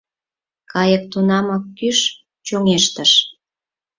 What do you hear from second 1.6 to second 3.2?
кӱш чоҥештыш.